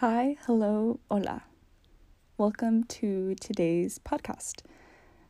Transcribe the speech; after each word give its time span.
Hi, 0.00 0.36
hello, 0.46 1.00
hola. 1.10 1.42
Welcome 2.36 2.84
to 2.84 3.34
today's 3.40 3.98
podcast. 3.98 4.62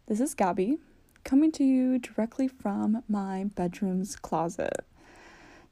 This 0.09 0.21
is 0.21 0.35
Gabby, 0.35 0.77
coming 1.25 1.51
to 1.53 1.65
you 1.65 1.99
directly 1.99 2.49
from 2.49 3.03
my 3.09 3.47
bedroom's 3.57 4.15
closet. 4.15 4.85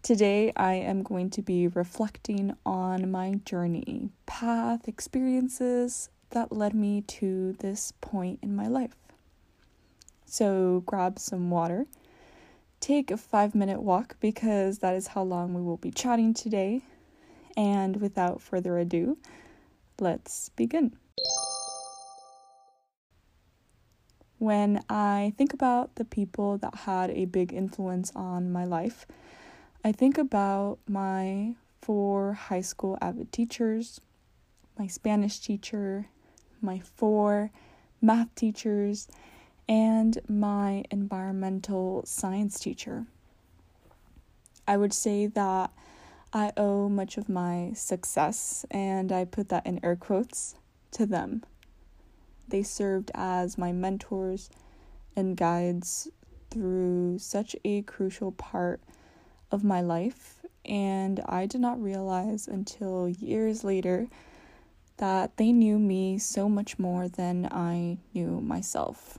Today, 0.03 0.51
I 0.57 0.77
am 0.77 1.03
going 1.03 1.29
to 1.29 1.43
be 1.43 1.69
reflecting 1.69 2.57
on 2.65 3.11
my 3.11 3.33
journey, 3.45 4.09
path, 4.25 4.89
experiences 4.89 6.09
that 6.31 6.51
led 6.51 6.73
me 6.73 7.03
to 7.03 7.53
this 7.59 7.93
point 8.01 8.39
in 8.41 8.57
my 8.57 8.67
life. 8.67 8.97
So, 10.25 10.83
grab 10.87 11.19
some 11.19 11.51
water, 11.51 11.85
take 12.81 13.11
a 13.11 13.19
five 13.19 13.55
minute 13.55 13.83
walk 13.83 14.17
because 14.21 14.79
that 14.79 14.95
is 14.95 15.09
how 15.09 15.23
long 15.23 15.53
we 15.53 15.61
will 15.61 15.77
be 15.77 15.91
chatting 15.91 16.33
today 16.33 16.81
and 17.57 18.01
without 18.01 18.41
further 18.41 18.79
ado, 18.79 19.19
let's 19.99 20.51
begin. 20.51 20.97
When 24.39 24.83
I 24.91 25.33
think 25.39 25.55
about 25.55 25.95
the 25.95 26.05
people 26.05 26.59
that 26.59 26.75
had 26.75 27.11
a 27.11 27.25
big 27.25 27.53
influence 27.55 28.13
on 28.15 28.53
my 28.53 28.65
life, 28.65 29.07
I 29.83 29.93
think 29.93 30.19
about 30.19 30.79
my 30.87 31.55
four 31.81 32.35
high 32.35 32.61
school 32.61 32.99
AVID 33.01 33.33
teachers, 33.33 34.01
my 34.79 34.87
Spanish 34.89 35.39
teacher, 35.39 36.07
my 36.61 36.81
four 36.81 37.51
math 38.03 38.35
teachers, 38.35 39.09
and 39.69 40.19
my 40.29 40.85
environmental 40.91 42.03
science 42.05 42.61
teacher. 42.61 43.07
I 44.69 44.77
would 44.77 44.93
say 44.93 45.27
that 45.29 45.71
I 46.37 46.53
owe 46.59 46.91
much 46.91 47.17
of 47.17 47.31
my 47.31 47.73
success, 47.75 48.67
and 48.71 49.11
I 49.11 49.25
put 49.25 49.49
that 49.49 49.65
in 49.65 49.83
air 49.83 49.97
quotes, 49.97 50.55
to 50.91 51.07
them. 51.07 51.43
They 52.47 52.63
served 52.63 53.11
as 53.15 53.57
my 53.57 53.73
mentors 53.73 54.51
and 55.17 55.35
guides 55.35 56.11
through 56.51 57.21
such 57.21 57.57
a 57.65 57.81
crucial 57.81 58.33
part 58.33 58.83
of 59.51 59.65
my 59.65 59.81
life, 59.81 60.43
and 60.67 61.21
I 61.25 61.47
did 61.47 61.63
not 61.63 61.83
realize 61.83 62.47
until 62.49 63.09
years 63.09 63.65
later 63.65 64.07
that 64.99 65.39
they 65.39 65.53
knew 65.53 65.79
me 65.79 66.19
so 66.19 66.51
much 66.51 66.79
more 66.79 67.09
than 67.09 67.49
I 67.51 67.97
knew 68.13 68.43
myself. 68.43 69.19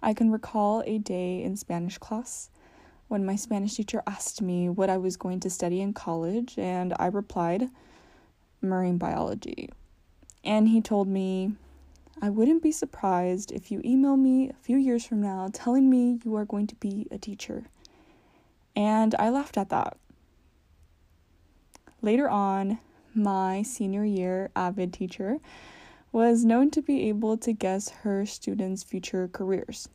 I 0.00 0.14
can 0.14 0.30
recall 0.30 0.84
a 0.86 0.98
day 0.98 1.42
in 1.42 1.56
Spanish 1.56 1.98
class 1.98 2.50
when 3.08 3.24
my 3.24 3.36
Spanish 3.36 3.74
teacher 3.74 4.02
asked 4.06 4.42
me 4.42 4.68
what 4.68 4.90
I 4.90 4.96
was 4.96 5.16
going 5.16 5.40
to 5.40 5.50
study 5.50 5.80
in 5.80 5.92
college, 5.92 6.58
and 6.58 6.94
I 6.98 7.06
replied, 7.06 7.70
marine 8.60 8.98
biology. 8.98 9.70
And 10.42 10.68
he 10.68 10.80
told 10.80 11.08
me, 11.08 11.52
I 12.22 12.30
wouldn't 12.30 12.62
be 12.62 12.72
surprised 12.72 13.52
if 13.52 13.70
you 13.70 13.80
email 13.84 14.16
me 14.16 14.48
a 14.48 14.54
few 14.54 14.76
years 14.76 15.04
from 15.04 15.20
now 15.20 15.48
telling 15.52 15.90
me 15.90 16.20
you 16.24 16.34
are 16.36 16.44
going 16.44 16.66
to 16.68 16.74
be 16.76 17.06
a 17.10 17.18
teacher. 17.18 17.64
And 18.76 19.14
I 19.18 19.30
laughed 19.30 19.58
at 19.58 19.68
that. 19.70 19.96
Later 22.02 22.28
on, 22.28 22.78
my 23.14 23.62
senior 23.62 24.04
year 24.04 24.50
AVID 24.56 24.92
teacher 24.92 25.38
was 26.12 26.44
known 26.44 26.70
to 26.70 26.82
be 26.82 27.08
able 27.08 27.36
to 27.38 27.52
guess 27.52 27.88
her 27.88 28.24
students' 28.26 28.82
future 28.82 29.28
careers. 29.28 29.88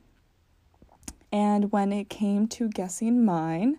And 1.32 1.72
when 1.72 1.92
it 1.94 2.10
came 2.10 2.48
to 2.50 2.70
guessing 2.70 3.24
mine, 3.24 3.78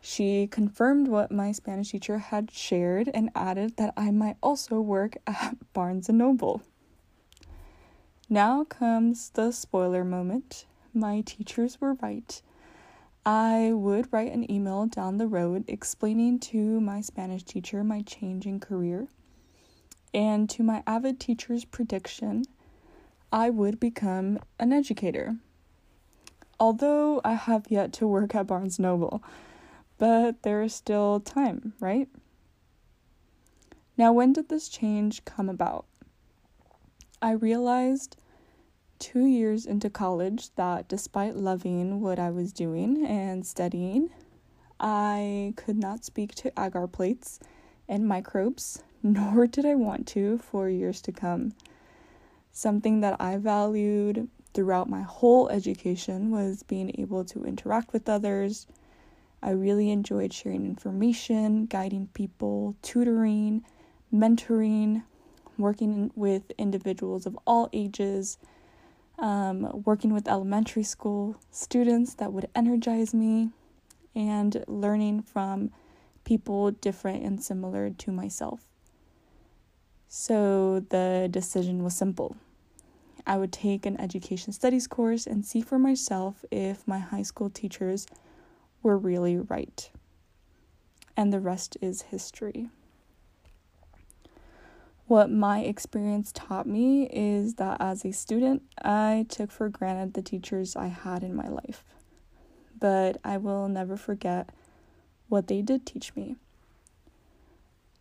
she 0.00 0.46
confirmed 0.46 1.08
what 1.08 1.30
my 1.30 1.52
Spanish 1.52 1.90
teacher 1.90 2.18
had 2.18 2.50
shared 2.50 3.10
and 3.12 3.30
added 3.34 3.76
that 3.76 3.92
I 3.96 4.10
might 4.10 4.36
also 4.42 4.80
work 4.80 5.16
at 5.26 5.56
Barnes 5.72 6.08
and 6.08 6.18
Noble. 6.18 6.62
Now 8.28 8.64
comes 8.64 9.30
the 9.30 9.50
spoiler 9.50 10.04
moment. 10.04 10.64
My 10.94 11.20
teachers 11.20 11.80
were 11.80 11.94
right. 11.94 12.40
I 13.26 13.72
would 13.74 14.10
write 14.12 14.32
an 14.32 14.50
email 14.50 14.86
down 14.86 15.18
the 15.18 15.26
road 15.26 15.64
explaining 15.68 16.38
to 16.40 16.80
my 16.80 17.02
Spanish 17.02 17.42
teacher 17.42 17.84
my 17.84 18.00
changing 18.02 18.60
career 18.60 19.08
and 20.14 20.48
to 20.50 20.62
my 20.62 20.82
AVID 20.86 21.20
teacher's 21.20 21.64
prediction 21.66 22.44
I 23.30 23.50
would 23.50 23.78
become 23.78 24.38
an 24.58 24.72
educator 24.72 25.36
although 26.60 27.22
I 27.24 27.32
have 27.32 27.70
yet 27.70 27.92
to 27.94 28.06
work 28.06 28.34
at 28.34 28.46
Barnes 28.46 28.78
Noble, 28.78 29.24
but 29.98 30.42
there 30.42 30.62
is 30.62 30.74
still 30.74 31.18
time, 31.18 31.72
right? 31.80 32.08
Now, 33.96 34.12
when 34.12 34.32
did 34.32 34.48
this 34.48 34.68
change 34.68 35.24
come 35.24 35.48
about? 35.48 35.86
I 37.22 37.32
realized 37.32 38.16
two 38.98 39.24
years 39.24 39.66
into 39.66 39.90
college 39.90 40.54
that 40.54 40.88
despite 40.88 41.34
loving 41.34 42.00
what 42.00 42.18
I 42.18 42.30
was 42.30 42.52
doing 42.52 43.04
and 43.04 43.46
studying, 43.46 44.10
I 44.78 45.54
could 45.56 45.76
not 45.76 46.04
speak 46.04 46.34
to 46.36 46.52
agar 46.58 46.86
plates 46.86 47.40
and 47.88 48.06
microbes, 48.06 48.82
nor 49.02 49.46
did 49.46 49.64
I 49.64 49.74
want 49.74 50.06
to 50.08 50.38
for 50.38 50.68
years 50.68 51.00
to 51.02 51.12
come. 51.12 51.54
Something 52.52 53.00
that 53.00 53.20
I 53.20 53.36
valued 53.36 54.28
throughout 54.54 54.88
my 54.88 55.02
whole 55.02 55.48
education 55.48 56.30
was 56.30 56.62
being 56.62 56.94
able 56.98 57.24
to 57.26 57.44
interact 57.44 57.92
with 57.92 58.08
others. 58.08 58.66
I 59.42 59.50
really 59.50 59.90
enjoyed 59.90 60.32
sharing 60.32 60.66
information, 60.66 61.66
guiding 61.66 62.08
people, 62.12 62.76
tutoring, 62.82 63.64
mentoring, 64.12 65.04
working 65.56 66.10
with 66.14 66.50
individuals 66.58 67.26
of 67.26 67.38
all 67.46 67.68
ages, 67.72 68.38
um, 69.18 69.82
working 69.84 70.12
with 70.12 70.28
elementary 70.28 70.82
school 70.82 71.36
students 71.50 72.14
that 72.14 72.32
would 72.32 72.48
energize 72.54 73.14
me, 73.14 73.50
and 74.14 74.64
learning 74.66 75.22
from 75.22 75.70
people 76.24 76.70
different 76.70 77.22
and 77.22 77.42
similar 77.42 77.90
to 77.90 78.12
myself. 78.12 78.64
So 80.08 80.80
the 80.90 81.28
decision 81.30 81.84
was 81.84 81.96
simple. 81.96 82.36
I 83.30 83.36
would 83.36 83.52
take 83.52 83.86
an 83.86 84.00
education 84.00 84.52
studies 84.52 84.88
course 84.88 85.24
and 85.24 85.46
see 85.46 85.60
for 85.60 85.78
myself 85.78 86.44
if 86.50 86.84
my 86.88 86.98
high 86.98 87.22
school 87.22 87.48
teachers 87.48 88.08
were 88.82 88.98
really 88.98 89.36
right. 89.36 89.88
And 91.16 91.32
the 91.32 91.38
rest 91.38 91.76
is 91.80 92.02
history. 92.02 92.70
What 95.06 95.30
my 95.30 95.60
experience 95.60 96.32
taught 96.34 96.66
me 96.66 97.04
is 97.04 97.54
that 97.54 97.76
as 97.80 98.04
a 98.04 98.10
student, 98.10 98.62
I 98.82 99.26
took 99.28 99.52
for 99.52 99.68
granted 99.68 100.14
the 100.14 100.22
teachers 100.22 100.74
I 100.74 100.88
had 100.88 101.22
in 101.22 101.36
my 101.36 101.46
life. 101.46 101.84
But 102.80 103.18
I 103.22 103.36
will 103.36 103.68
never 103.68 103.96
forget 103.96 104.50
what 105.28 105.46
they 105.46 105.62
did 105.62 105.86
teach 105.86 106.16
me. 106.16 106.34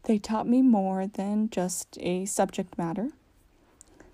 They 0.05 0.17
taught 0.17 0.47
me 0.47 0.63
more 0.63 1.05
than 1.05 1.51
just 1.51 1.99
a 2.01 2.25
subject 2.25 2.79
matter. 2.79 3.09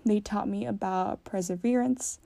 They 0.06 0.20
taught 0.20 0.48
me 0.48 0.64
about 0.64 1.24
perseverance, 1.24 2.20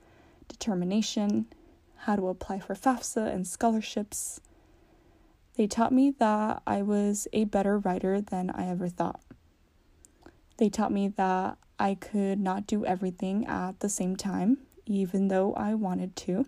determination, 0.47 1.47
how 1.95 2.15
to 2.15 2.27
apply 2.27 2.59
for 2.59 2.75
FAFSA 2.75 3.33
and 3.33 3.47
scholarships. 3.47 4.39
They 5.55 5.65
taught 5.65 5.91
me 5.91 6.11
that 6.19 6.61
I 6.67 6.83
was 6.83 7.27
a 7.33 7.45
better 7.45 7.79
writer 7.79 8.21
than 8.21 8.51
I 8.51 8.67
ever 8.67 8.87
thought. 8.87 9.19
They 10.57 10.69
taught 10.69 10.91
me 10.91 11.07
that 11.07 11.57
I 11.79 11.95
could 11.95 12.39
not 12.39 12.67
do 12.67 12.85
everything 12.85 13.47
at 13.47 13.79
the 13.79 13.89
same 13.89 14.15
time, 14.15 14.59
even 14.85 15.29
though 15.29 15.55
I 15.55 15.73
wanted 15.73 16.15
to. 16.17 16.45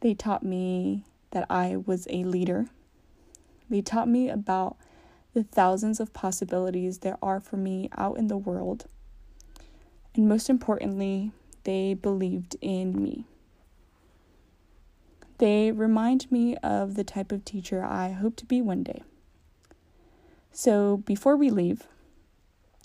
They 0.00 0.14
taught 0.14 0.42
me 0.42 1.04
that 1.32 1.44
I 1.50 1.76
was 1.76 2.06
a 2.08 2.24
leader. 2.24 2.68
They 3.68 3.82
taught 3.82 4.08
me 4.08 4.30
about 4.30 4.78
the 5.34 5.42
thousands 5.42 6.00
of 6.00 6.14
possibilities 6.14 7.00
there 7.00 7.18
are 7.20 7.38
for 7.38 7.58
me 7.58 7.90
out 7.98 8.16
in 8.16 8.28
the 8.28 8.38
world 8.38 8.86
and 10.16 10.28
most 10.28 10.48
importantly, 10.48 11.32
they 11.64 11.94
believed 11.94 12.56
in 12.60 13.02
me. 13.02 13.24
They 15.38 15.70
remind 15.70 16.30
me 16.32 16.56
of 16.56 16.94
the 16.94 17.04
type 17.04 17.30
of 17.30 17.44
teacher 17.44 17.84
I 17.84 18.12
hope 18.12 18.36
to 18.36 18.46
be 18.46 18.62
one 18.62 18.82
day. 18.82 19.02
So, 20.50 20.96
before 20.98 21.36
we 21.36 21.50
leave, 21.50 21.86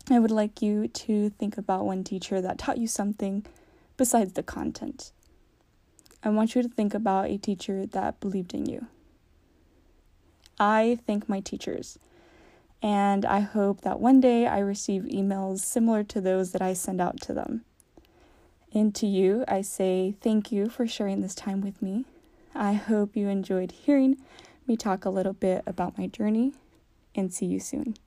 I 0.10 0.20
would 0.20 0.32
like 0.32 0.62
you 0.62 0.90
to 0.90 1.30
think 1.30 1.58
about 1.58 1.86
one 1.86 2.04
teacher 2.04 2.42
that 2.42 2.58
taught 2.58 2.78
you 2.78 2.88
something 2.88 3.46
besides 3.96 4.34
the 4.34 4.44
content. 4.44 5.14
I 6.24 6.30
want 6.30 6.54
you 6.54 6.62
to 6.62 6.68
think 6.68 6.94
about 6.94 7.30
a 7.30 7.38
teacher 7.38 7.86
that 7.86 8.20
believed 8.20 8.54
in 8.54 8.66
you. 8.66 8.88
I 10.60 11.00
thank 11.08 11.30
my 11.30 11.40
teachers 11.40 11.98
and 12.82 13.26
I 13.26 13.42
hope 13.42 13.82
that 13.82 14.00
one 14.00 14.20
day 14.20 14.48
I 14.48 14.60
receive 14.60 15.04
emails 15.04 15.60
similar 15.60 16.04
to 16.06 16.22
those 16.22 16.52
that 16.52 16.62
I 16.62 16.74
send 16.74 17.00
out 17.00 17.20
to 17.22 17.34
them. 17.34 17.64
And 18.74 18.96
to 18.96 19.06
you, 19.06 19.44
I 19.48 19.62
say 19.62 20.16
thank 20.22 20.52
you 20.52 20.70
for 20.70 20.88
sharing 20.88 21.22
this 21.22 21.36
time 21.36 21.62
with 21.62 21.82
me. 21.82 22.06
I 22.56 22.74
hope 22.74 23.16
you 23.16 23.28
enjoyed 23.28 23.72
hearing 23.72 24.18
me 24.68 24.78
talk 24.78 25.06
a 25.06 25.10
little 25.10 25.34
bit 25.34 25.64
about 25.66 25.98
my 25.98 26.08
journey, 26.08 26.54
and 27.16 27.34
see 27.34 27.46
you 27.46 27.60
soon. 27.60 27.96